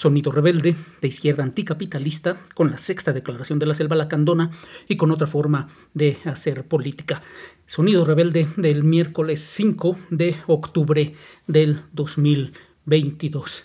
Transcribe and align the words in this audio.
Sonido 0.00 0.32
Rebelde, 0.32 0.76
de 1.02 1.08
izquierda 1.08 1.42
anticapitalista, 1.42 2.38
con 2.54 2.70
la 2.70 2.78
sexta 2.78 3.12
declaración 3.12 3.58
de 3.58 3.66
la 3.66 3.74
selva 3.74 3.96
lacandona 3.96 4.50
y 4.88 4.96
con 4.96 5.10
otra 5.10 5.26
forma 5.26 5.68
de 5.92 6.16
hacer 6.24 6.64
política. 6.64 7.20
Sonido 7.66 8.06
Rebelde 8.06 8.48
del 8.56 8.82
miércoles 8.82 9.40
5 9.40 9.98
de 10.08 10.36
octubre 10.46 11.12
del 11.46 11.82
2022. 11.92 13.64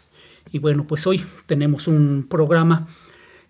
Y 0.52 0.60
bueno, 0.60 0.86
pues 0.86 1.08
hoy 1.08 1.24
tenemos 1.46 1.88
un 1.88 2.28
programa 2.30 2.86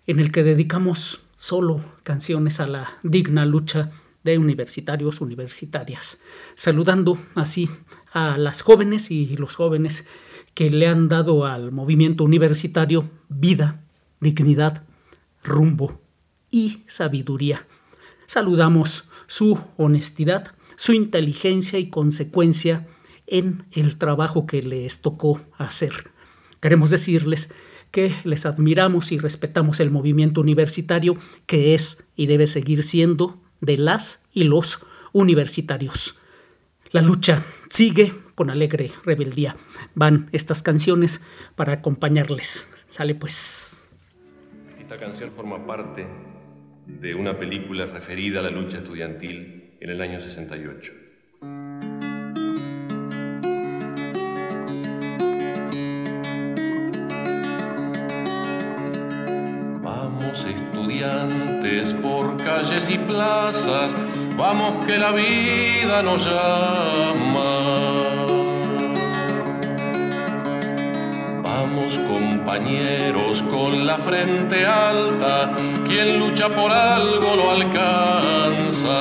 en 0.06 0.20
el 0.20 0.30
que 0.30 0.44
dedicamos 0.44 1.22
solo 1.36 1.84
canciones 2.04 2.60
a 2.60 2.68
la 2.68 2.88
digna 3.02 3.46
lucha 3.46 3.90
de 4.22 4.38
universitarios, 4.38 5.20
universitarias, 5.20 6.22
saludando 6.54 7.18
así 7.34 7.68
a 8.12 8.38
las 8.38 8.62
jóvenes 8.62 9.10
y 9.10 9.36
los 9.36 9.56
jóvenes 9.56 10.06
que 10.56 10.70
le 10.70 10.88
han 10.88 11.08
dado 11.08 11.44
al 11.44 11.70
movimiento 11.70 12.24
universitario 12.24 13.10
vida, 13.28 13.84
dignidad, 14.20 14.84
rumbo 15.44 16.00
y 16.50 16.82
sabiduría. 16.86 17.66
Saludamos 18.26 19.04
su 19.26 19.60
honestidad, 19.76 20.54
su 20.76 20.94
inteligencia 20.94 21.78
y 21.78 21.90
consecuencia 21.90 22.86
en 23.26 23.66
el 23.72 23.98
trabajo 23.98 24.46
que 24.46 24.62
les 24.62 25.02
tocó 25.02 25.42
hacer. 25.58 26.10
Queremos 26.60 26.88
decirles 26.88 27.50
que 27.90 28.10
les 28.24 28.46
admiramos 28.46 29.12
y 29.12 29.18
respetamos 29.18 29.78
el 29.80 29.90
movimiento 29.90 30.40
universitario 30.40 31.18
que 31.44 31.74
es 31.74 32.04
y 32.16 32.28
debe 32.28 32.46
seguir 32.46 32.82
siendo 32.82 33.42
de 33.60 33.76
las 33.76 34.20
y 34.32 34.44
los 34.44 34.78
universitarios. 35.12 36.16
La 36.92 37.02
lucha 37.02 37.44
sigue 37.68 38.14
con 38.36 38.50
alegre 38.50 38.92
rebeldía. 39.04 39.56
Van 39.96 40.28
estas 40.30 40.62
canciones 40.62 41.24
para 41.56 41.72
acompañarles. 41.72 42.70
Sale 42.86 43.16
pues. 43.16 43.90
Esta 44.78 44.96
canción 44.96 45.32
forma 45.32 45.66
parte 45.66 46.06
de 46.86 47.14
una 47.16 47.36
película 47.36 47.86
referida 47.86 48.38
a 48.38 48.42
la 48.42 48.50
lucha 48.50 48.78
estudiantil 48.78 49.76
en 49.80 49.90
el 49.90 50.00
año 50.00 50.20
68. 50.20 50.92
Vamos 59.82 60.44
estudiantes 60.44 61.94
por 61.94 62.36
calles 62.36 62.90
y 62.90 62.98
plazas, 62.98 63.94
vamos 64.36 64.84
que 64.86 64.98
la 64.98 65.12
vida 65.12 66.02
nos 66.02 66.24
llama. 66.24 67.65
Compañeros 72.08 73.42
con 73.42 73.86
la 73.86 73.98
frente 73.98 74.64
alta, 74.64 75.52
quien 75.86 76.18
lucha 76.18 76.48
por 76.48 76.72
algo 76.72 77.36
lo 77.36 77.50
alcanza. 77.50 78.98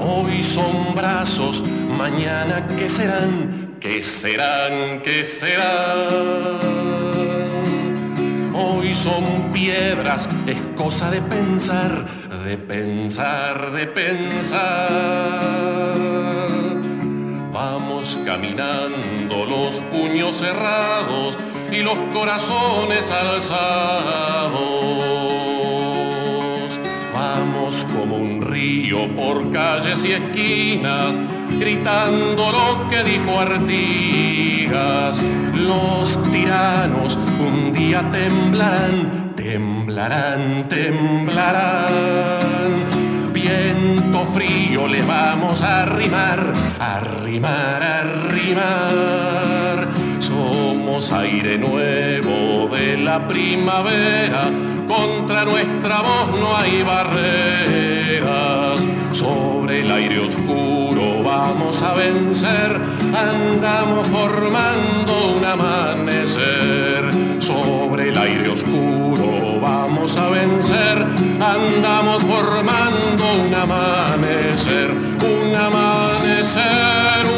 Hoy 0.00 0.42
son 0.42 0.94
brazos, 0.94 1.62
mañana 1.96 2.66
qué 2.76 2.88
serán, 2.88 3.76
qué 3.80 4.02
serán, 4.02 5.02
qué 5.02 5.22
serán. 5.22 6.58
Hoy 8.54 8.92
son 8.92 9.52
piedras, 9.52 10.28
es 10.46 10.58
cosa 10.76 11.10
de 11.10 11.22
pensar, 11.22 12.04
de 12.44 12.56
pensar, 12.56 13.70
de 13.72 13.86
pensar 13.86 15.36
caminando, 18.14 19.44
los 19.46 19.80
puños 19.90 20.36
cerrados 20.36 21.36
y 21.72 21.82
los 21.82 21.98
corazones 22.14 23.10
alzados. 23.10 24.52
Vamos 27.12 27.84
como 27.96 28.16
un 28.16 28.42
río 28.42 29.12
por 29.16 29.50
calles 29.50 30.04
y 30.04 30.12
esquinas, 30.12 31.18
gritando 31.58 32.52
lo 32.52 32.88
que 32.88 33.02
dijo 33.02 33.40
Artigas. 33.40 35.20
Los 35.54 36.22
tiranos 36.30 37.18
un 37.40 37.72
día 37.72 38.08
temblarán, 38.12 39.32
temblarán, 39.34 40.68
temblarán 40.68 42.45
frío 44.26 44.86
le 44.86 45.02
vamos 45.02 45.62
a 45.62 45.82
arrimar, 45.82 46.52
arrimar, 46.78 47.82
arrimar. 47.82 49.88
Somos 50.18 51.10
aire 51.12 51.58
nuevo 51.58 52.68
de 52.74 52.96
la 52.98 53.26
primavera, 53.26 54.50
contra 54.88 55.44
nuestra 55.44 56.02
voz 56.02 56.38
no 56.38 56.56
hay 56.56 56.82
barreras. 56.82 58.86
Sobre 59.12 59.80
el 59.80 59.90
aire 59.90 60.20
oscuro 60.20 60.85
vamos 61.38 61.82
a 61.82 61.92
vencer, 61.92 62.80
andamos 63.14 64.06
formando 64.08 65.36
un 65.36 65.44
amanecer. 65.44 67.10
Sobre 67.38 68.08
el 68.08 68.16
aire 68.16 68.48
oscuro 68.48 69.60
vamos 69.60 70.16
a 70.16 70.30
vencer, 70.30 70.96
andamos 71.40 72.22
formando 72.22 73.24
un 73.44 73.54
amanecer, 73.54 74.90
un 74.90 75.54
amanecer. 75.54 77.35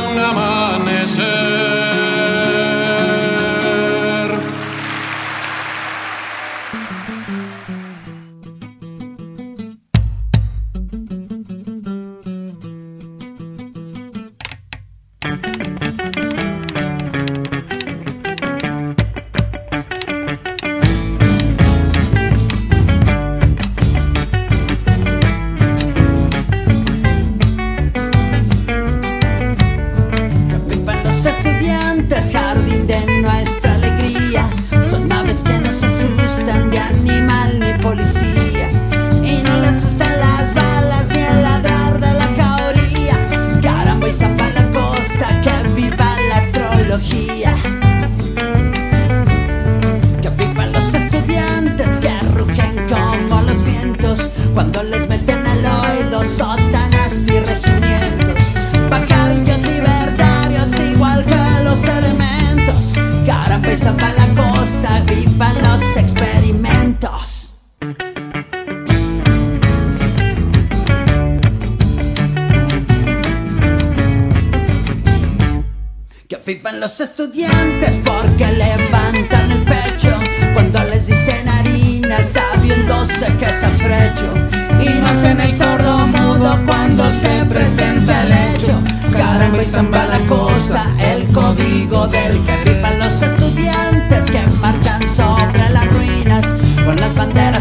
Pipan 76.49 76.81
los 76.81 76.99
estudiantes 76.99 78.01
porque 78.03 78.47
levantan 78.51 79.51
el 79.51 79.65
pecho 79.65 80.19
cuando 80.55 80.83
les 80.85 81.07
dicen 81.07 81.47
harina 81.47 82.23
sabiéndose 82.23 83.27
que 83.39 83.45
es 83.45 83.63
afrecho 83.63 84.33
y 84.81 84.99
no 84.99 85.09
hacen 85.09 85.43
el 85.43 85.53
sordo 85.53 86.07
mudo 86.07 86.59
cuando 86.65 87.05
se 87.11 87.45
presenta 87.45 88.23
el 88.23 88.33
hecho. 88.33 88.81
Caramba 89.13 89.61
y 89.61 89.67
zamba 89.67 90.07
la 90.07 90.21
cosa, 90.21 90.87
el 90.99 91.27
código 91.35 92.07
del 92.09 92.43
que 92.47 92.55
pipan 92.65 92.99
los 92.99 93.21
estudiantes 93.21 94.31
que 94.31 94.41
marchan 94.59 95.03
sobre 95.15 95.69
las 95.69 95.87
ruinas 95.93 96.47
con 96.83 96.97
las 96.97 97.15
banderas 97.15 97.58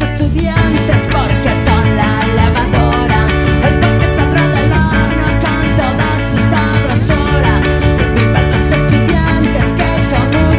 Estudiantes, 0.00 1.02
porque 1.10 1.52
son 1.64 1.96
la 1.96 2.12
lavadora. 2.36 3.26
El 3.66 3.78
ver 3.80 3.98
que 3.98 4.06
saldrá 4.16 4.46
del 4.48 4.72
arno 4.72 5.26
con 5.44 5.64
todas 5.76 6.18
sus 6.30 6.46
abrasuras. 6.70 7.60
Y 8.00 8.18
viven 8.18 8.50
los 8.50 8.66
estudiantes 8.78 9.66
que 9.78 9.90
con 10.10 10.28
un 10.44 10.56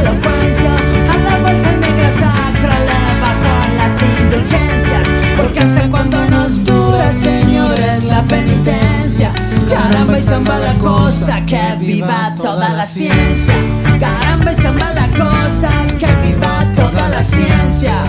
elocuencia 0.00 0.74
a 1.12 1.16
la 1.26 1.34
bolsa 1.38 1.72
negra 1.72 2.10
sacra, 2.22 2.74
le 2.88 3.02
bajan 3.20 3.70
las 3.80 3.94
indulgencias. 4.18 5.04
Porque 5.36 5.60
hasta 5.60 5.88
cuando 5.90 6.24
nos 6.26 6.64
dura, 6.64 7.12
señores 7.12 8.04
la 8.04 8.22
penitencia. 8.24 9.32
Caramba 9.68 10.18
y 10.18 10.22
zamba 10.22 10.58
la 10.58 10.74
cosa, 10.74 11.44
que 11.46 11.76
viva 11.78 12.34
toda 12.36 12.68
la 12.70 12.84
ciencia. 12.84 13.54
Caramba 13.98 14.52
y 14.52 14.56
zamba 14.56 14.92
la 14.92 15.08
cosa, 15.08 15.70
que 15.98 16.12
viva 16.26 16.72
toda 16.76 17.08
la 17.08 17.22
ciencia. 17.22 18.03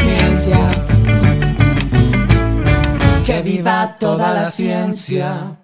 ciencia. 0.00 0.58
Que 3.24 3.42
viva 3.42 3.96
toda 3.98 4.32
la 4.32 4.50
ciencia. 4.50 5.58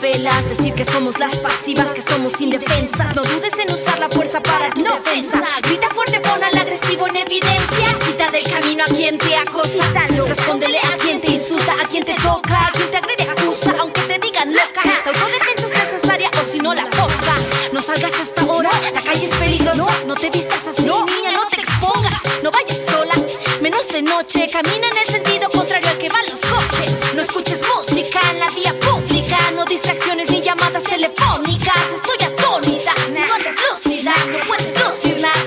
Decir 0.00 0.74
que 0.74 0.84
somos 0.84 1.18
las 1.18 1.36
pasivas, 1.36 1.92
que 1.92 2.02
somos 2.02 2.40
indefensas. 2.40 3.14
No 3.14 3.22
dudes 3.22 3.52
en 3.58 3.72
usar 3.72 3.98
la 3.98 4.08
fuerza 4.08 4.40
para 4.42 4.70
tu 4.70 4.82
defensa. 4.82 5.42
Grita 5.62 5.88
fuerte, 5.94 6.20
pon 6.20 6.42
al 6.42 6.56
agresivo 6.58 7.06
en 7.06 7.16
evidencia. 7.16 7.98
Quita 8.04 8.30
del 8.30 8.44
camino 8.44 8.84
a 8.84 8.86
quien 8.88 9.18
te 9.18 9.36
acosa. 9.36 9.84
Respóndele 10.26 10.78
a 10.78 10.96
quien 10.96 11.20
te 11.20 11.32
insulta, 11.32 11.72
a 11.82 11.86
quien 11.86 12.04
te 12.04 12.14
toca 12.16 12.66
A 12.66 12.72
quien 12.72 12.90
te 12.90 12.96
agrede, 12.96 13.30
acusa, 13.30 13.74
aunque 13.78 14.00
te 14.02 14.18
digan 14.18 14.52
loca 14.52 14.82
La 14.84 15.10
autodefensa 15.10 15.66
es 15.66 15.92
necesaria 15.92 16.30
o 16.40 16.50
si 16.50 16.58
no 16.60 16.74
la 16.74 16.84
cosa 16.84 17.34
No 17.72 17.80
salgas 17.80 18.12
hasta 18.14 18.42
ahora, 18.42 18.70
la 18.92 19.00
calle 19.00 19.24
es 19.24 19.34
peligrosa. 19.36 19.86
No. 20.06 20.14
Te 20.14 20.30
vistas 20.30 20.66
así, 20.66 20.82
niña, 20.82 21.32
no 21.32 21.46
te 21.50 21.60
expongas. 21.60 22.20
No 22.42 22.50
vayas 22.50 22.78
sola, 22.90 23.14
menos 23.60 23.88
de 23.88 24.02
noche. 24.02 24.48
Camina 24.50 24.86
en 24.88 24.98
el 25.06 25.14
sentido 25.14 25.48
contrario 25.50 25.88
al 25.88 25.98
que 25.98 26.08
van 26.08 26.24
los 26.30 26.43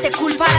te 0.10 0.18
culpará. 0.18 0.57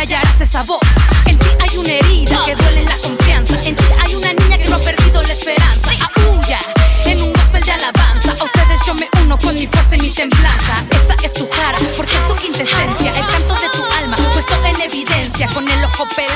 hallar 0.00 0.24
esa 0.40 0.62
voz. 0.62 0.80
En 1.26 1.38
ti 1.38 1.46
hay 1.60 1.76
una 1.76 1.92
herida 1.92 2.38
que 2.46 2.56
duele 2.56 2.84
la 2.84 2.96
confianza. 2.98 3.54
En 3.64 3.76
ti 3.76 3.84
hay 4.02 4.14
una 4.14 4.32
niña 4.32 4.56
que 4.56 4.68
no 4.68 4.76
ha 4.76 4.78
perdido 4.78 5.22
la 5.22 5.32
esperanza. 5.32 5.90
Aúlla 6.16 6.58
en 7.04 7.22
un 7.22 7.32
gospel 7.32 7.62
de 7.62 7.72
alabanza. 7.72 8.30
A 8.40 8.44
ustedes 8.44 8.80
yo 8.86 8.94
me 8.94 9.08
uno 9.22 9.38
con 9.38 9.54
mi 9.54 9.66
fuerza 9.66 9.96
y 9.96 10.00
mi 10.00 10.10
templanza. 10.10 10.84
Esta 10.90 11.14
es 11.22 11.34
tu 11.34 11.46
cara, 11.50 11.78
porque 11.96 12.16
es 12.16 12.26
tu 12.28 12.34
quintesencia. 12.34 13.14
El 13.14 13.26
canto 13.26 13.54
de 13.54 13.68
tu 13.76 13.84
alma 13.98 14.16
puesto 14.32 14.54
en 14.64 14.80
evidencia 14.80 15.46
con 15.48 15.68
el 15.68 15.84
ojo 15.84 16.06
peludo. 16.16 16.29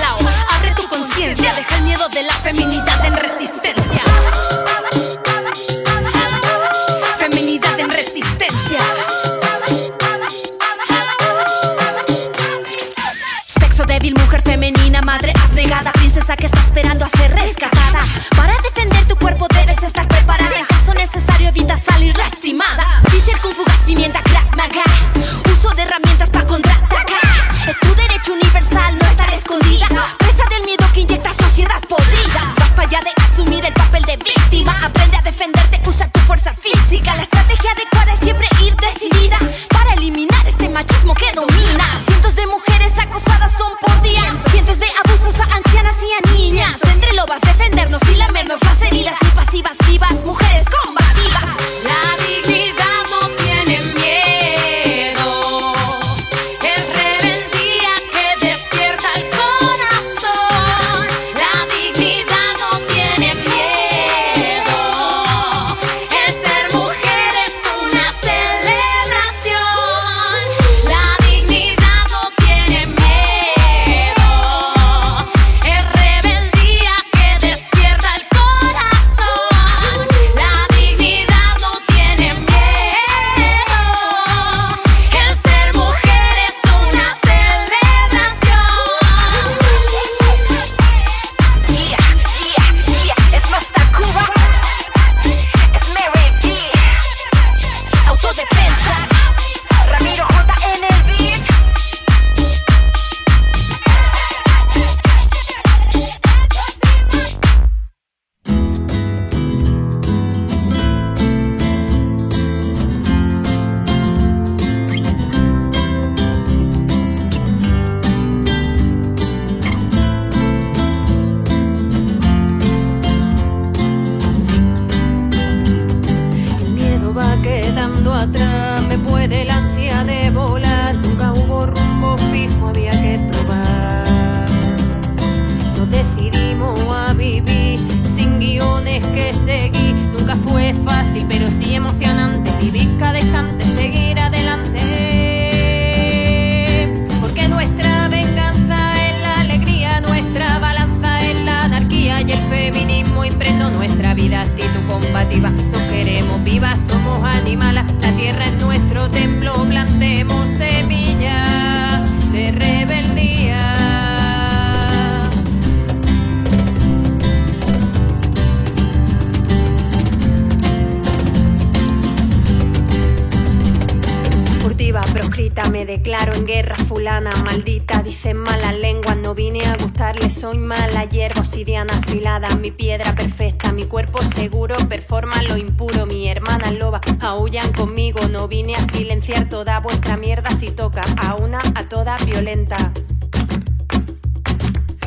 me 175.71 175.85
declaro 175.85 176.33
en 176.33 176.47
guerra 176.47 176.75
fulana, 176.89 177.31
maldita, 177.45 178.03
dicen 178.03 178.39
malas 178.39 178.75
lenguas, 178.79 179.19
no 179.19 179.35
vine 179.35 179.61
a 179.67 179.77
gustarle, 179.77 180.31
soy 180.31 180.57
mala 180.57 181.05
hierba 181.05 181.41
obsidiana 181.41 181.93
afilada, 181.99 182.49
mi 182.57 182.71
piedra 182.71 183.15
perfecta, 183.15 183.71
mi 183.73 183.85
cuerpo 183.85 184.23
seguro, 184.23 184.75
performa 184.89 185.43
lo 185.43 185.59
impuro, 185.59 186.07
mi 186.07 186.29
hermana 186.29 186.71
loba, 186.71 187.01
aullan 187.21 187.71
conmigo, 187.73 188.27
no 188.29 188.49
vine 188.49 188.75
a 188.75 188.89
silenciar 188.89 189.49
toda 189.51 189.81
vuestra 189.81 190.17
mierda. 190.17 190.51
Si 190.51 190.71
toca 190.71 191.03
a 191.19 191.35
una, 191.35 191.61
a 191.75 191.89
toda 191.89 192.17
violenta. 192.25 192.77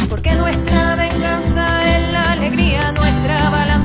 Porque 0.07 0.33
nuestra 0.33 0.95
venganza 0.95 1.97
es 1.97 2.11
la 2.13 2.31
alegría, 2.33 2.91
nuestra 2.91 3.49
balanza 3.49 3.76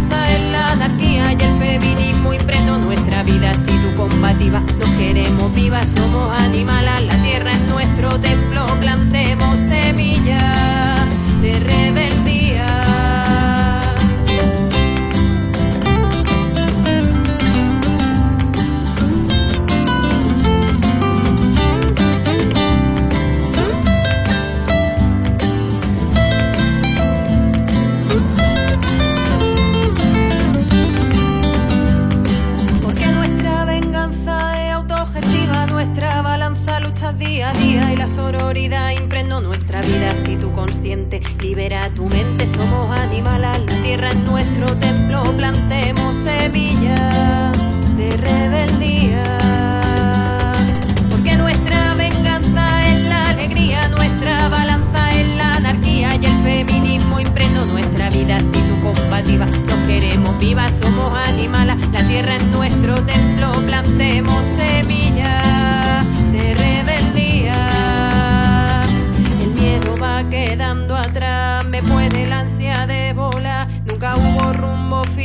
y 1.13 1.19
el 1.19 1.59
feminismo 1.59 2.33
impregnó 2.33 2.79
nuestra 2.79 3.23
vida, 3.23 3.51
actitud 3.51 3.95
combativa. 3.97 4.61
Nos 4.79 4.89
queremos 4.91 5.55
vivas, 5.55 5.89
somos 5.91 6.39
animales, 6.41 7.03
la 7.07 7.23
tierra 7.23 7.53
es 7.53 7.61
nuestro 7.71 8.19
templo, 8.19 8.67
plantemos 8.81 9.59
semillas. 9.69 10.82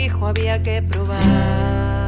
dijo 0.08 0.26
había 0.26 0.62
que 0.64 0.82
probar. 0.82 2.07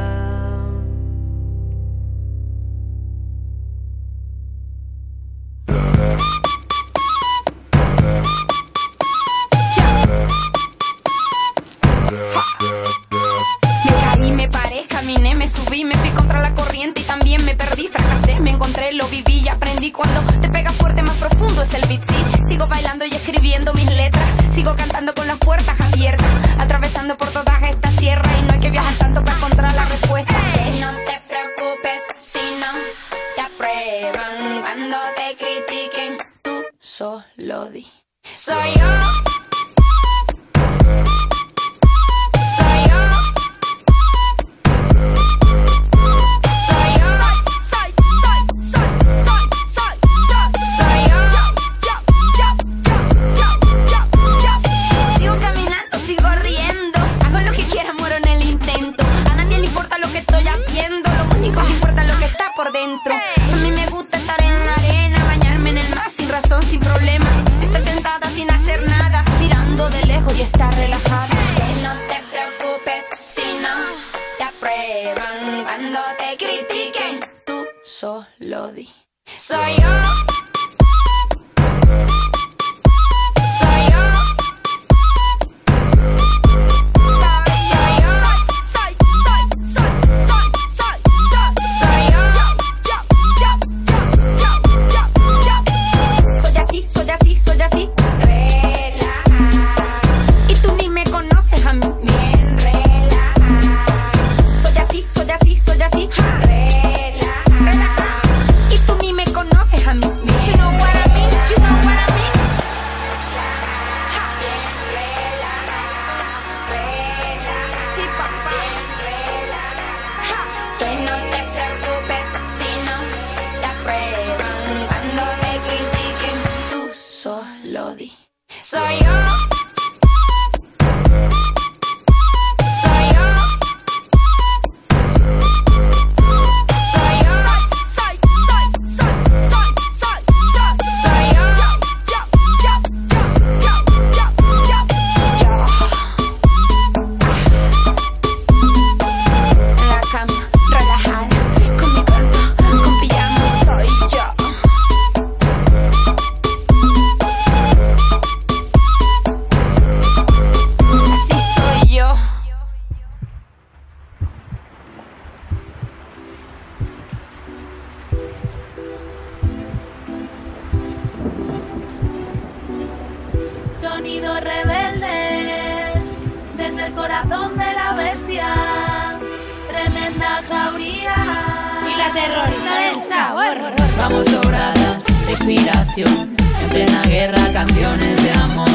sabor. 183.08 183.56
Vamos 183.98 184.26
sobradas 184.26 185.04
de 185.26 185.32
inspiración, 185.32 186.36
en 186.62 186.68
plena 186.70 187.02
guerra 187.02 187.52
canciones 187.52 188.22
de 188.22 188.32
amor. 188.32 188.68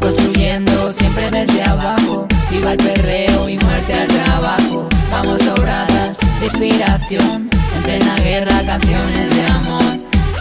Construyendo 0.00 0.92
siempre 0.92 1.30
desde 1.30 1.62
abajo, 1.62 2.26
viva 2.50 2.72
el 2.72 2.78
perreo 2.78 3.48
y 3.48 3.58
muerte 3.58 3.94
al 3.94 4.08
trabajo. 4.08 4.88
Vamos 5.10 5.40
sobradas 5.40 6.18
de 6.40 6.46
inspiración, 6.46 7.50
en 7.76 7.82
plena 7.82 8.14
guerra 8.16 8.62
canciones 8.64 9.34
de 9.34 9.46
amor. 9.46 9.82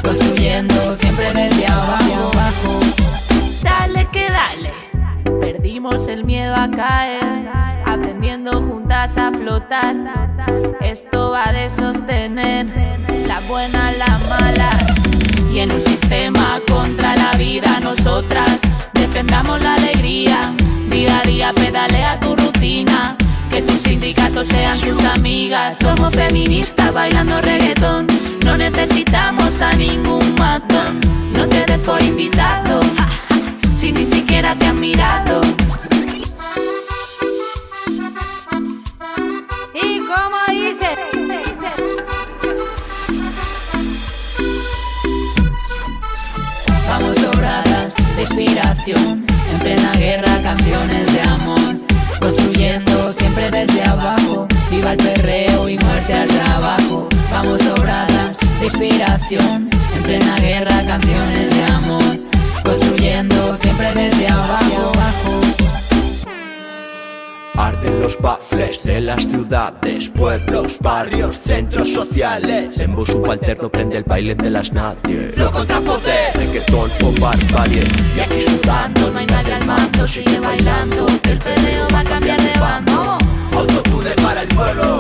Construyendo 0.03 0.93
siempre 0.93 1.33
desde 1.33 1.67
abajo. 1.67 2.79
Dale 3.63 4.07
que 4.11 4.29
dale, 4.29 4.73
perdimos 5.41 6.07
el 6.07 6.23
miedo 6.25 6.55
a 6.55 6.69
caer 6.69 7.78
aprendiendo 7.93 8.51
juntas 8.61 9.17
a 9.17 9.31
flotar. 9.31 9.95
Esto 10.81 11.31
va 11.31 11.51
de 11.51 11.69
sostener 11.69 12.67
la 13.27 13.39
buena, 13.41 13.91
la 13.93 14.19
mala. 14.29 14.69
Y 15.51 15.59
en 15.59 15.71
un 15.71 15.81
sistema 15.81 16.59
contra 16.67 17.15
la 17.15 17.31
vida, 17.33 17.79
nosotras 17.81 18.61
defendamos 18.93 19.61
la 19.63 19.75
alegría. 19.75 20.53
Día 20.89 21.19
a 21.19 21.23
día 21.23 21.53
pedalea 21.53 22.19
tu 22.19 22.35
rutina. 22.35 23.15
Que 23.49 23.63
tus 23.63 23.81
sindicatos 23.81 24.47
sean 24.47 24.79
tus 24.79 25.03
amigas. 25.05 25.77
Somos 25.77 26.13
feministas 26.13 26.93
bailando 26.93 27.41
reggaetón. 27.41 28.07
No 28.45 28.55
necesitamos 28.57 29.59
a 29.61 29.73
ningún 29.73 30.35
matón. 30.35 31.01
No 31.33 31.47
te 31.47 31.65
des 31.65 31.83
por 31.83 32.01
invitado. 32.01 32.81
Si 33.75 33.91
ni 33.91 34.05
siquiera 34.05 34.53
te 34.55 34.67
han 34.67 34.79
mirado. 34.79 35.48
En 59.37 59.69
plena 60.03 60.35
guerra 60.37 60.83
canciones 60.87 61.55
de 61.55 61.63
amor, 61.65 62.01
construyendo 62.63 63.55
siempre 63.55 63.93
desde 63.93 64.27
abajo. 64.27 64.91
Arden 67.55 68.01
los 68.01 68.17
baffles 68.19 68.83
de 68.83 69.01
las 69.01 69.27
ciudades, 69.27 70.09
pueblos, 70.09 70.79
barrios, 70.79 71.37
centros 71.37 71.93
sociales. 71.93 72.69
Tembo 72.75 73.01
subalterno 73.01 73.69
prende 73.69 73.97
el 73.97 74.03
baile 74.03 74.33
de 74.33 74.49
las 74.49 74.71
nadie. 74.71 75.33
Lo 75.35 75.51
contra 75.51 75.79
poder, 75.79 76.35
reggaetón 76.35 76.89
o 77.03 77.11
barbarie. 77.19 77.83
Y 78.15 78.19
aquí 78.21 78.41
sudando, 78.41 79.11
No 79.11 79.19
hay 79.19 79.27
nadie 79.27 79.53
al 79.53 79.65
mando, 79.65 80.07
sigue 80.07 80.39
bailando. 80.39 81.05
El 81.23 81.37
perreo 81.37 81.87
va 81.93 81.99
a 81.99 82.03
cambiar 82.03 82.41
de 82.41 82.59
bando. 82.59 83.17
Autotune 83.55 84.11
para 84.23 84.41
el 84.41 84.47
pueblo. 84.47 84.98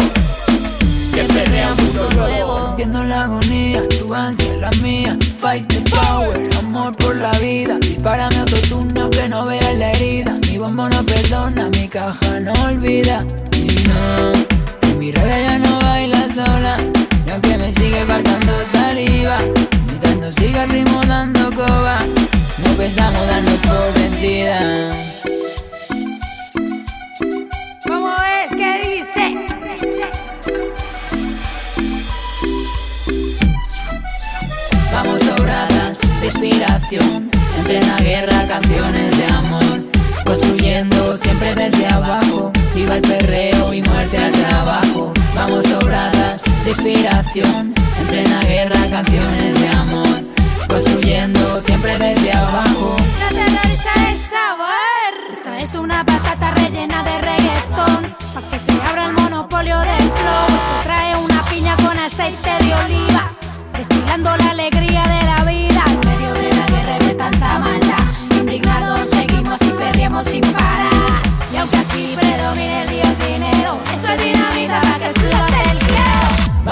Fight 5.49 5.67
the 5.67 5.81
power, 5.89 6.37
amor 6.59 6.95
por 6.95 7.15
la 7.15 7.31
vida. 7.39 7.79
Dispárame 7.79 8.37
autotune 8.37 9.01
aunque 9.01 9.27
no 9.27 9.47
vea 9.47 9.73
la 9.73 9.93
herida. 9.93 10.37
Mi 10.47 10.59
bombo 10.59 10.87
no 10.87 11.03
perdona, 11.03 11.69
mi 11.69 11.87
caja 11.87 12.39
no 12.39 12.53
olvida. 12.67 13.25
Y 13.55 13.65
no, 13.89 14.33
que 14.79 14.93
mi 14.99 15.11
rabia 15.11 15.39
ya 15.39 15.57
no 15.57 15.79
baila 15.79 16.23
sola. 16.27 16.77
Y 17.25 17.31
aunque 17.31 17.57
me 17.57 17.73
sigue 17.73 18.05
faltando 18.05 18.53
saliva, 18.71 19.39
siga 20.37 20.65
el 20.65 20.69
ritmo 20.69 21.01
dando 21.07 21.49
coba, 21.49 21.97
no 22.59 22.69
pensamos 22.77 23.25
darnos 23.25 23.59
por 23.67 23.93
vencida. 23.95 24.59
¿Cómo 27.87 28.13
es 28.43 28.49
que 28.51 28.71
dice? 28.87 29.25
Vamos 34.91 35.19
de 35.19 35.28
inspiración, 36.29 37.31
en 37.57 37.63
plena 37.63 37.97
guerra 37.97 38.47
canciones 38.47 39.17
de 39.17 39.25
amor, 39.25 39.79
construyendo 40.25 41.15
siempre 41.15 41.55
desde 41.55 41.87
abajo, 41.87 42.51
viva 42.75 42.95
el 42.95 43.01
perreo 43.01 43.73
y 43.73 43.81
muerte 43.81 44.17
al 44.17 44.31
trabajo. 44.31 45.11
Vamos 45.35 45.65
sobradas 45.65 46.41
de 46.63 46.69
inspiración, 46.69 47.73
en 47.99 48.07
plena 48.07 48.39
guerra 48.41 48.79
canciones 48.91 49.59
de 49.59 49.69
amor, 49.69 50.21
construyendo 50.67 51.59
siempre 51.59 51.97
desde 51.97 52.31
abajo. 52.31 52.95
La 53.19 53.29
terrorista 53.29 53.93
sabor. 54.29 55.31
Esta 55.31 55.57
es 55.57 55.75
una 55.75 56.05
patata 56.05 56.51
rellena 56.51 57.03
de 57.03 57.21
reggaetón. 57.21 58.03
Pa' 58.33 58.41
que 58.51 58.59
se 58.59 58.71
abra 58.87 59.07
el 59.07 59.13
monopolio 59.13 59.79
del 59.79 60.11
flow. 60.19 60.47
Trae 60.83 61.15
una 61.15 61.41
piña 61.45 61.75
con 61.77 61.97
aceite 61.97 62.51
de 62.63 62.73
oliva. 62.85 63.31
Destilando 63.73 64.35
la 64.37 64.49
alegría 64.51 65.03
de 65.03 65.25
la 65.25 65.43
vida. 65.45 65.68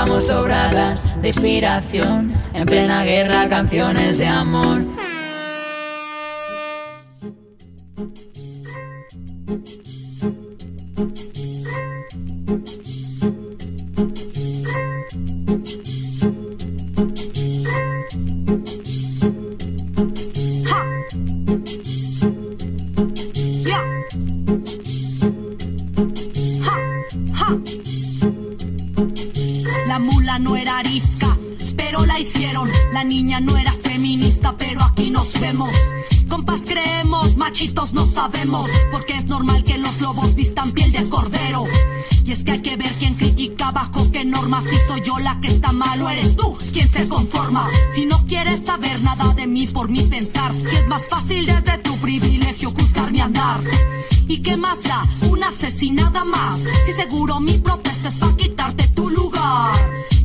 Vamos 0.07 0.27
sobradas 0.27 1.21
de 1.21 1.27
inspiración, 1.27 2.33
en 2.53 2.65
plena 2.65 3.03
guerra 3.03 3.49
canciones 3.49 4.17
de 4.17 4.25
amor. 4.25 4.79
Si 56.85 56.93
seguro 56.93 57.39
mi 57.39 57.57
protesta 57.57 58.09
es 58.09 58.15
para 58.15 58.35
quitarte 58.35 58.87
tu 58.89 59.09
lugar. 59.09 59.71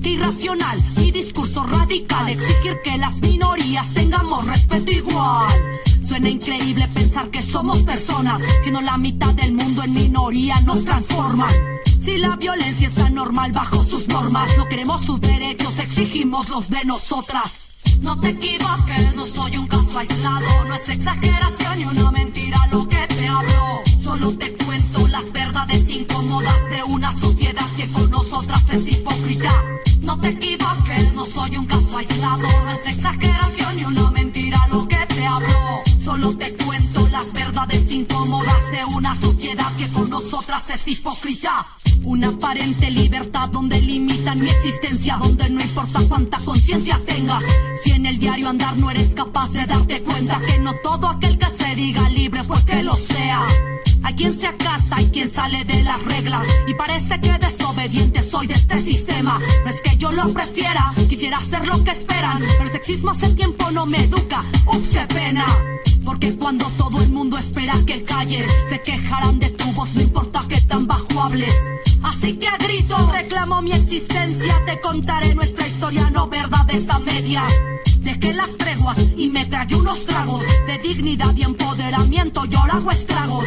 Qué 0.03 0.11
irracional, 0.11 0.83
mi 0.97 1.11
discurso 1.11 1.65
radical. 1.65 2.29
Exigir 2.29 2.81
que 2.83 2.99
las 2.99 3.21
minorías 3.21 3.93
tengamos 3.95 4.47
respeto 4.47 4.91
igual. 4.91 5.81
Suena 6.07 6.29
increíble 6.29 6.89
pensar 6.93 7.31
que 7.31 7.43
somos 7.43 7.79
personas, 7.85 8.41
siendo 8.63 8.81
la 8.81 8.99
mitad 8.99 9.33
del 9.35 9.55
mundo 9.55 9.83
en 9.83 9.95
minoría 9.95 10.61
nos 10.61 10.85
transforman. 10.85 11.55
Si 12.03 12.19
la 12.19 12.37
violencia 12.37 12.89
está 12.89 13.09
normal 13.11 13.53
bajo 13.53 13.85
sus 13.85 14.09
normas, 14.09 14.49
no 14.59 14.69
queremos 14.69 15.03
sus 15.03 15.21
derechos, 15.21 15.79
exigimos 15.79 16.49
los 16.49 16.69
de 16.69 16.85
nosotras. 16.85 17.69
No 18.01 18.19
te 18.19 18.31
equivoques, 18.31 19.15
no 19.15 19.25
soy 19.25 19.57
un 19.57 19.69
caso 19.69 19.99
aislado, 19.99 20.65
no 20.67 20.75
es 20.75 20.89
exageración 20.89 21.79
ni 21.79 21.85
una 21.85 22.11
mentira 22.11 22.59
lo 22.73 22.89
que 22.89 23.07
te 23.07 23.29
hablo. 23.29 23.83
Solo 24.03 24.37
te 24.37 24.53
cuento 24.55 25.07
las 25.09 25.31
verdades 25.31 25.42
incómodas 25.89 26.71
de 26.71 26.83
una 26.85 27.15
sociedad 27.17 27.67
que 27.77 27.87
con 27.89 28.11
nosotras 28.11 28.63
es 28.71 28.87
hipócrita. 28.87 29.53
No 30.01 30.19
te 30.19 30.31
equivoques, 30.31 31.15
no 31.15 31.27
soy 31.27 31.57
un 31.57 31.67
caso 31.67 31.99
aislado, 31.99 32.49
no 32.65 32.71
es 32.71 32.87
exageración 32.87 33.77
ni 33.77 33.85
una 33.85 34.11
mentira 34.11 34.59
lo 34.71 34.87
que 34.89 34.97
te 34.97 35.25
hablo. 35.25 35.83
Solo 36.03 36.37
te 36.37 36.55
cuento 36.55 37.07
las 37.09 37.33
verdades 37.33 37.91
incómodas 37.91 38.71
de 38.71 38.85
una 38.97 39.15
sociedad 39.17 39.71
que 39.77 39.89
con 39.89 40.11
nosotras 40.11 40.71
es 40.71 40.89
hipócrita. 40.89 41.67
Una 42.05 42.29
aparente 42.29 42.91
libertad 42.91 43.49
donde 43.51 43.81
limitan 43.81 44.41
mi 44.41 44.49
existencia, 44.49 45.17
donde 45.17 45.51
no 45.51 45.61
importa 45.61 46.01
cuánta 46.09 46.39
conciencia 46.39 47.01
tengas. 47.07 47.45
Si 47.83 47.93
en 47.93 48.07
el 48.07 48.19
diario 48.19 48.49
andar 48.49 48.77
no 48.77 48.91
eres 48.91 49.15
capaz 49.15 49.53
de 49.53 49.67
darte 49.67 50.03
cuenta 50.03 50.41
que 50.41 50.59
no 50.59 50.75
todo 50.83 51.09
aquel 51.09 51.39
que 51.39 51.51
se 51.51 51.75
diga 51.75 52.09
libre 52.09 52.43
pues 52.45 52.65
que 52.65 52.83
lo 52.83 52.97
sea. 52.97 53.47
Hay 54.05 54.15
quien 54.15 54.39
se 54.39 54.47
acata 54.47 55.01
y 55.01 55.11
quien 55.11 55.29
sale 55.29 55.65
de 55.65 55.83
las 55.85 56.03
reglas. 56.05 56.45
Y 56.67 56.75
parece 56.75 57.21
que 57.21 57.33
desobediente 57.39 58.23
soy 58.23 58.47
de 58.47 58.55
este 58.55 58.81
sistema. 58.83 59.39
No 59.65 59.71
es 59.71 59.81
que 59.81 59.97
yo 59.97 60.13
lo 60.13 60.33
prefiera, 60.33 60.93
quisiera 61.09 61.39
hacer 61.39 61.67
lo 61.67 61.83
que 61.85 61.91
esperan. 61.91 62.41
Pero 62.41 62.65
el 62.65 62.73
sexismo 62.73 63.11
hace 63.11 63.29
tiempo 63.35 63.71
no 63.71 63.87
me 63.87 63.99
educa. 63.99 64.43
Ups, 64.67 64.89
qué 64.91 65.07
pena. 65.15 65.45
Porque 66.05 66.37
cuando 66.37 66.67
todo 66.77 67.01
el 67.01 67.11
mundo 67.11 67.39
espera 67.39 67.75
que 67.87 68.03
calles, 68.03 68.47
se 68.69 68.81
quejarán 68.81 69.39
de 69.39 69.51
tu 69.51 69.73
voz, 69.73 69.95
no 69.95 70.03
importa 70.03 70.43
que 70.49 70.61
tan 70.63 70.87
bajo 70.87 71.23
hables. 71.23 71.55
Así 72.03 72.37
que 72.37 72.49
a 72.49 72.57
grito 72.57 72.97
reclamo 73.13 73.63
mi 73.63 73.73
existencia, 73.73 74.65
te 74.67 74.81
contaré 74.81 75.35
nuestra 75.37 75.67
historia, 75.67 76.11
no 76.11 76.27
verdades 76.29 76.91
a 76.91 76.99
medias. 76.99 77.53
dejé 78.01 78.33
las 78.33 78.59
treguas 78.59 78.99
y 79.17 79.31
me 79.31 79.45
tragué 79.47 79.77
unos 79.77 80.05
tragos 80.05 80.43
de 80.67 80.79
dignidad 80.79 81.33
y 81.37 81.43
empoderamiento. 81.43 82.45
Yo 82.47 82.59
hago 82.59 82.91
estragos 82.91 83.47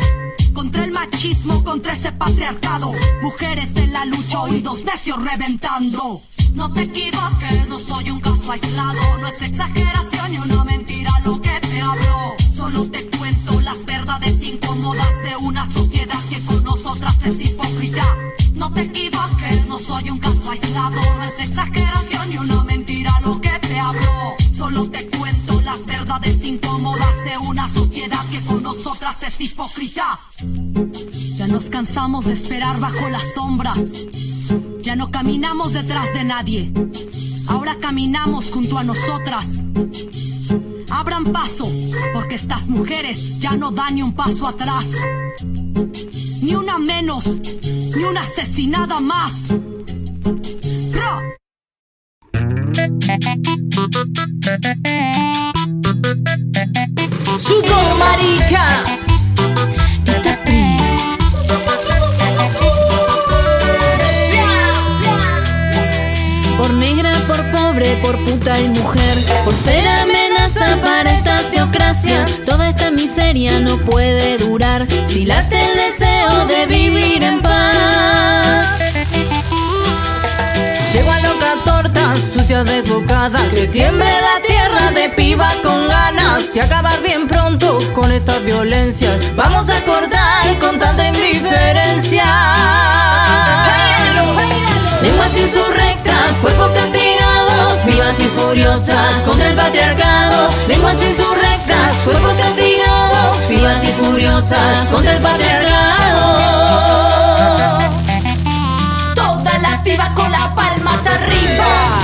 contra 0.66 0.86
el 0.86 0.92
machismo, 0.92 1.64
contra 1.64 1.94
ese 1.94 2.12
patriarcado. 2.12 2.92
Mujeres 3.22 3.70
en 3.76 3.94
la 3.94 4.04
lucha, 4.06 4.40
oídos 4.40 4.84
necios 4.84 5.24
reventando. 5.24 6.24
No 6.56 6.74
te 6.74 6.82
equivoques, 6.82 7.70
no 7.70 7.78
soy 7.78 8.10
un 8.10 8.20
caso 8.20 8.52
aislado, 8.52 9.18
no 9.20 9.28
es 9.28 9.42
exageración 9.44 10.32
ni 10.32 10.38
una 10.40 10.64
mentira 10.64 11.12
lo 11.24 11.40
que 11.40 11.60
te 11.70 11.82
hablo. 11.82 12.34
Solo 12.52 12.90
te 12.90 13.06
cuento 13.16 13.62
las 13.62 13.86
verdades 13.86 14.42
incómodas 14.42 15.22
de 15.22 15.36
una 15.36 15.70
sociedad 15.70 16.20
que 16.32 16.40
con 16.42 16.64
nosotras 16.64 17.16
es 17.26 17.40
hipócrita. 17.40 18.18
No 18.56 18.74
te 18.74 18.82
equivoques, 18.82 19.68
no 19.68 19.78
soy 19.78 20.10
un 20.10 20.18
caso 20.18 20.50
aislado, 20.50 21.16
no 21.16 21.24
es 21.26 21.40
exageración 21.42 22.30
ni 22.32 22.38
una 22.38 22.64
mentira 22.64 23.12
lo 23.24 23.40
que 23.40 23.52
te 23.60 23.80
hablo. 23.80 24.36
Solo 24.52 24.90
te 24.90 25.08
cuento 25.10 25.62
las 25.62 25.86
verdades 25.86 26.44
incómodas 26.44 27.24
de 27.24 27.38
una 27.38 27.70
sociedad 27.70 28.26
que 28.32 28.40
con 28.42 28.64
nosotras 28.64 29.22
es 29.22 29.40
hipócrita. 29.42 30.20
Nos 31.56 31.70
cansamos 31.70 32.26
de 32.26 32.34
esperar 32.34 32.82
bajo 32.82 33.08
las 33.08 33.34
sombras. 33.34 33.80
Ya 34.82 34.98
no 34.98 35.10
caminamos 35.10 35.72
detrás 35.72 36.14
de 36.14 36.26
nadie. 36.26 36.70
Ahora 37.48 37.78
caminamos 37.80 38.52
junto 38.52 38.78
a 38.78 38.84
nosotras. 38.84 39.64
Abran 40.90 41.32
paso, 41.32 41.72
porque 42.12 42.36
estas 42.36 42.68
mujeres 42.68 43.40
ya 43.40 43.56
no 43.56 43.72
dan 43.72 43.96
ni 43.96 44.02
un 44.02 44.14
paso 44.14 44.46
atrás. 44.48 44.86
Ni 46.42 46.56
una 46.56 46.78
menos, 46.78 47.26
ni 47.26 48.04
una 48.04 48.24
asesinada 48.24 49.00
más. 49.00 49.46
Sudor 57.40 57.98
marica. 57.98 58.95
Por 68.02 68.18
puta 68.26 68.60
y 68.60 68.68
mujer, 68.70 69.18
por 69.44 69.54
ser 69.54 69.88
amenaza 69.88 70.82
para 70.84 71.12
esta 71.12 71.38
sociocracia. 71.38 72.26
Toda 72.46 72.70
esta 72.70 72.90
miseria 72.92 73.60
no 73.60 73.78
puede 73.78 74.38
durar. 74.38 74.88
Si 75.08 75.26
late 75.26 75.60
el 75.60 75.78
deseo 75.78 76.48
de 76.48 76.66
vivir 76.66 77.24
en 77.24 77.42
paz. 77.42 78.80
Llego 80.94 81.12
a 81.12 81.20
loca 81.20 81.54
torta, 81.66 82.14
sucia 82.16 82.64
desbocada 82.64 83.40
Que 83.54 83.68
tiemble 83.68 84.06
la 84.06 84.42
tierra 84.48 84.92
de 84.92 85.10
piba 85.10 85.50
con 85.62 85.88
ganas. 85.88 86.56
Y 86.56 86.60
acabar 86.60 87.02
bien 87.04 87.28
pronto 87.28 87.78
con 87.94 88.12
estas 88.12 88.44
violencias 88.44 89.36
Vamos 89.36 89.70
a 89.70 89.82
cortar 89.82 90.60
con 90.60 90.80
tanta 90.80 91.08
indiferencia. 91.08 92.26
Lenguas 95.02 95.38
insurrectas, 95.38 96.32
cuerpos 96.42 96.72
castigados 96.72 97.45
Vivas 97.96 98.20
y 98.20 98.28
furiosas 98.28 99.14
contra 99.22 99.48
el 99.48 99.56
patriarcado. 99.56 100.50
Lenguas 100.68 100.96
insurrectas, 100.96 101.96
cuerpos 102.04 102.34
castigados 102.34 103.48
Vivas 103.48 103.82
y 103.86 103.94
furiosas 103.94 104.86
contra 104.92 105.14
el 105.14 105.22
patriarcado. 105.22 106.36
Todas 109.16 109.62
las 109.62 109.82
pibas 109.82 110.10
con 110.10 110.30
las 110.30 110.48
palmas 110.50 111.00
arriba. 111.06 111.96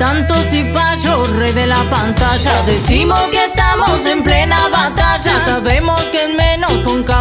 Tantos 0.00 0.46
cipayos, 0.48 1.28
rey 1.36 1.52
de 1.52 1.66
la 1.66 1.82
pantalla 1.90 2.62
Decimos 2.64 3.20
que 3.30 3.44
estamos 3.44 4.06
en 4.06 4.22
plena 4.22 4.68
batalla. 4.68 5.44
Sabemos 5.44 6.02
que 6.04 6.26
menos 6.26 6.40
con 6.40 6.49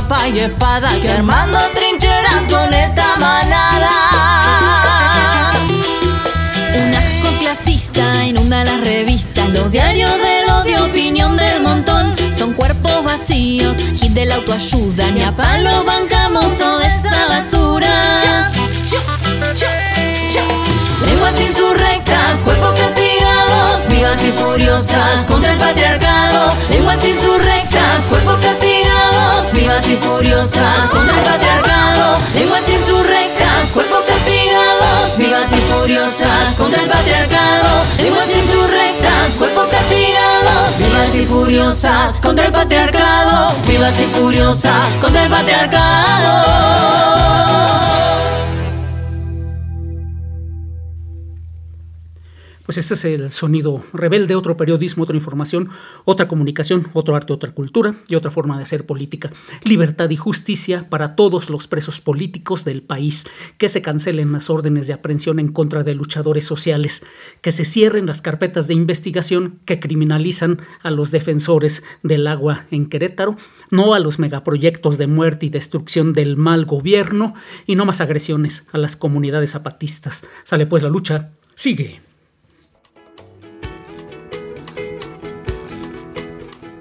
capa 0.02 0.28
y 0.28 0.40
espada 0.40 0.90
Que 1.02 1.12
armando 1.12 1.60
trincheras 1.74 2.44
con 2.50 2.74
esta 2.74 3.18
manada 3.18 3.92
Un 6.76 6.96
asco 6.96 7.30
clasista 7.40 8.26
inunda 8.26 8.64
las 8.64 8.82
revistas, 8.82 9.50
los 9.50 9.72
diarios 9.72 10.12
del 10.12 10.50
odio, 10.52 10.86
opinión 10.86 11.36
del 11.36 11.62
montón. 11.62 12.16
Son 12.38 12.54
cuerpos 12.54 13.04
vacíos, 13.04 13.76
hit 14.00 14.12
de 14.14 14.26
la 14.26 14.36
autoayuda, 14.36 15.12
ni 15.12 15.24
a 15.24 15.32
palo 15.36 15.84
bancamos 15.84 16.58
toda 16.58 16.84
esa 16.84 17.28
basura. 17.28 18.50
Lenguas 21.06 21.42
insurrectas, 21.42 22.36
cuerpos 22.44 22.74
castigados 22.80 23.88
Vivas 23.90 24.24
y 24.24 24.32
furiosas 24.32 25.24
contra 25.28 25.54
el 25.54 25.58
patriarcado 25.58 26.29
contra 30.50 31.18
el 31.18 31.24
patriarcado 31.24 32.18
Lenguas 32.34 32.64
insurrectas, 32.68 33.72
cuerpos 33.74 34.04
castigados 34.08 35.18
Vivas 35.18 35.52
y 35.52 35.56
furiosas 35.56 36.56
contra 36.58 36.82
el 36.82 36.90
patriarcado 36.90 37.70
Lenguas 38.02 38.30
insurrectas, 38.30 39.34
cuerpos 39.38 39.68
castigados 39.68 40.78
Vivas 40.80 41.16
y 41.16 41.26
furiosas 41.26 42.20
contra 42.20 42.46
el 42.48 42.52
patriarcado 42.52 43.54
Vivas 43.68 44.00
y 44.00 44.06
furiosas 44.06 44.88
contra 45.00 45.24
el 45.24 45.30
patriarcado 45.30 46.70
Pues 52.70 52.78
este 52.78 52.94
es 52.94 53.06
el 53.06 53.32
sonido 53.32 53.84
rebelde, 53.94 54.36
otro 54.36 54.56
periodismo, 54.56 55.02
otra 55.02 55.16
información, 55.16 55.70
otra 56.06 56.28
comunicación, 56.28 56.88
otro 56.94 57.16
arte, 57.16 57.34
otra 57.34 57.52
cultura 57.52 57.96
y 58.08 58.14
otra 58.14 58.30
forma 58.30 58.58
de 58.58 58.62
hacer 58.62 58.86
política. 58.86 59.32
Libertad 59.64 60.08
y 60.12 60.16
justicia 60.16 60.88
para 60.88 61.16
todos 61.16 61.50
los 61.50 61.68
presos 61.68 62.00
políticos 62.00 62.66
del 62.66 62.84
país, 62.84 63.26
que 63.58 63.70
se 63.70 63.82
cancelen 63.82 64.32
las 64.32 64.52
órdenes 64.52 64.86
de 64.86 64.94
aprehensión 64.94 65.40
en 65.40 65.48
contra 65.52 65.84
de 65.84 65.96
luchadores 65.96 66.46
sociales, 66.46 67.02
que 67.42 67.52
se 67.52 67.66
cierren 67.66 68.06
las 68.06 68.22
carpetas 68.22 68.68
de 68.68 68.76
investigación 68.76 69.58
que 69.66 69.80
criminalizan 69.80 70.60
a 70.84 70.92
los 70.92 71.10
defensores 71.10 71.82
del 72.04 72.28
agua 72.28 72.68
en 72.70 72.88
Querétaro, 72.88 73.36
no 73.72 73.96
a 73.96 74.00
los 74.00 74.20
megaproyectos 74.20 75.00
de 75.00 75.08
muerte 75.08 75.48
y 75.48 75.50
destrucción 75.50 76.14
del 76.14 76.38
mal 76.38 76.66
gobierno 76.66 77.34
y 77.66 77.74
no 77.74 77.86
más 77.86 78.00
agresiones 78.00 78.68
a 78.72 78.78
las 78.78 78.96
comunidades 78.96 79.54
zapatistas. 79.54 80.28
Sale 80.44 80.68
pues 80.68 80.84
la 80.84 80.90
lucha, 80.90 81.32
sigue. 81.56 82.09